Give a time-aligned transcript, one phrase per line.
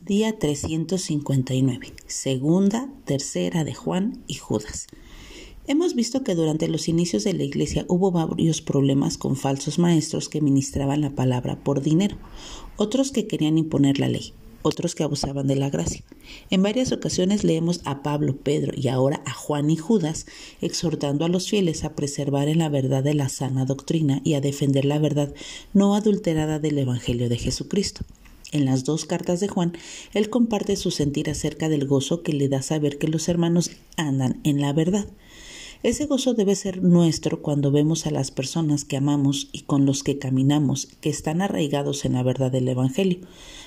[0.00, 1.92] Día 359.
[2.06, 4.86] Segunda, tercera de Juan y Judas.
[5.66, 10.28] Hemos visto que durante los inicios de la Iglesia hubo varios problemas con falsos maestros
[10.28, 12.16] que ministraban la palabra por dinero,
[12.76, 14.32] otros que querían imponer la ley,
[14.62, 16.04] otros que abusaban de la gracia.
[16.48, 20.26] En varias ocasiones leemos a Pablo, Pedro y ahora a Juan y Judas
[20.60, 24.40] exhortando a los fieles a preservar en la verdad de la sana doctrina y a
[24.40, 25.34] defender la verdad
[25.74, 28.06] no adulterada del Evangelio de Jesucristo.
[28.50, 29.72] En las dos cartas de Juan,
[30.14, 34.40] él comparte su sentir acerca del gozo que le da saber que los hermanos andan
[34.42, 35.06] en la verdad.
[35.82, 40.02] Ese gozo debe ser nuestro cuando vemos a las personas que amamos y con los
[40.02, 43.20] que caminamos, que están arraigados en la verdad del Evangelio,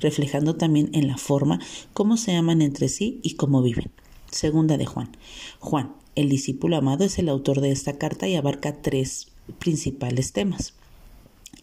[0.00, 1.60] reflejando también en la forma
[1.92, 3.90] cómo se aman entre sí y cómo viven.
[4.30, 5.16] Segunda de Juan.
[5.60, 10.74] Juan, el discípulo amado, es el autor de esta carta y abarca tres principales temas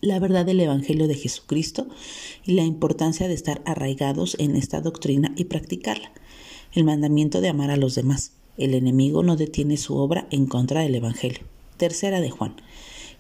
[0.01, 1.87] la verdad del Evangelio de Jesucristo
[2.43, 6.11] y la importancia de estar arraigados en esta doctrina y practicarla.
[6.73, 8.33] El mandamiento de amar a los demás.
[8.57, 11.43] El enemigo no detiene su obra en contra del Evangelio.
[11.77, 12.55] Tercera de Juan.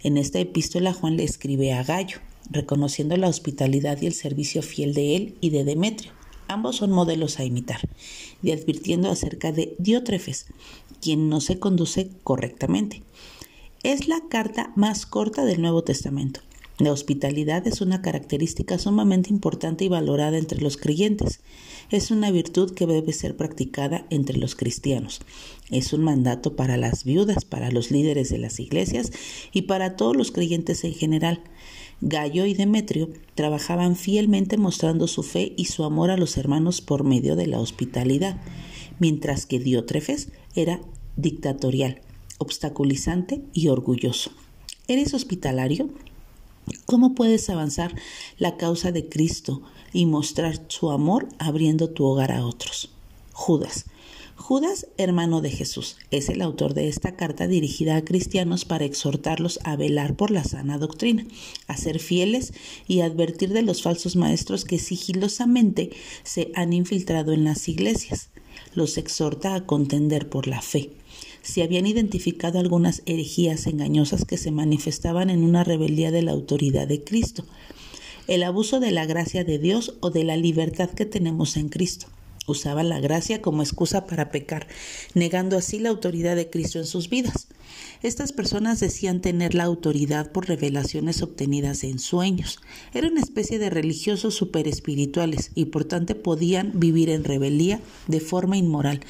[0.01, 2.17] En esta epístola Juan le escribe a Gallo,
[2.49, 6.11] reconociendo la hospitalidad y el servicio fiel de él y de Demetrio.
[6.47, 7.81] Ambos son modelos a imitar,
[8.43, 10.47] y advirtiendo acerca de Diótrefes,
[10.99, 13.03] quien no se conduce correctamente.
[13.83, 16.41] Es la carta más corta del Nuevo Testamento
[16.83, 21.41] la hospitalidad es una característica sumamente importante y valorada entre los creyentes.
[21.89, 25.21] Es una virtud que debe ser practicada entre los cristianos.
[25.69, 29.11] Es un mandato para las viudas, para los líderes de las iglesias
[29.51, 31.41] y para todos los creyentes en general.
[32.01, 37.03] Gallo y Demetrio trabajaban fielmente mostrando su fe y su amor a los hermanos por
[37.03, 38.41] medio de la hospitalidad,
[38.99, 40.81] mientras que Diótrefes era
[41.15, 42.01] dictatorial,
[42.39, 44.31] obstaculizante y orgulloso.
[44.87, 45.89] ¿Eres hospitalario?
[46.85, 47.95] ¿Cómo puedes avanzar
[48.37, 49.61] la causa de Cristo
[49.93, 52.91] y mostrar su amor abriendo tu hogar a otros?
[53.31, 53.85] Judas.
[54.35, 59.59] Judas, hermano de Jesús, es el autor de esta carta dirigida a cristianos para exhortarlos
[59.63, 61.25] a velar por la sana doctrina,
[61.67, 62.51] a ser fieles
[62.87, 65.91] y advertir de los falsos maestros que sigilosamente
[66.23, 68.29] se han infiltrado en las iglesias.
[68.73, 70.91] Los exhorta a contender por la fe,
[71.41, 76.87] se habían identificado algunas herejías engañosas que se manifestaban en una rebeldía de la autoridad
[76.87, 77.45] de Cristo,
[78.27, 82.07] el abuso de la gracia de Dios o de la libertad que tenemos en Cristo.
[82.47, 84.67] Usaban la gracia como excusa para pecar,
[85.13, 87.47] negando así la autoridad de Cristo en sus vidas.
[88.01, 92.59] Estas personas decían tener la autoridad por revelaciones obtenidas en sueños.
[92.93, 98.57] Eran una especie de religiosos superespirituales y por tanto podían vivir en rebeldía de forma
[98.57, 99.01] inmoral,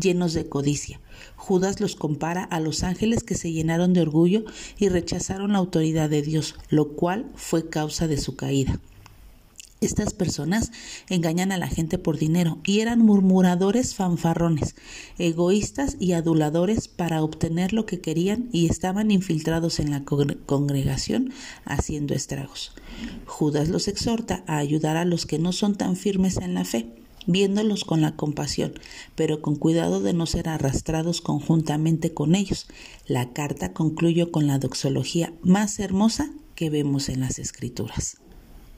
[0.00, 0.98] llenos de codicia.
[1.36, 4.44] Judas los compara a los ángeles que se llenaron de orgullo
[4.78, 8.80] y rechazaron la autoridad de Dios, lo cual fue causa de su caída.
[9.80, 10.72] Estas personas
[11.08, 14.74] engañan a la gente por dinero y eran murmuradores fanfarrones,
[15.18, 21.32] egoístas y aduladores para obtener lo que querían y estaban infiltrados en la congregación
[21.64, 22.72] haciendo estragos.
[23.26, 26.88] Judas los exhorta a ayudar a los que no son tan firmes en la fe,
[27.28, 28.72] viéndolos con la compasión,
[29.14, 32.66] pero con cuidado de no ser arrastrados conjuntamente con ellos.
[33.06, 38.16] La carta concluye con la doxología más hermosa que vemos en las escrituras.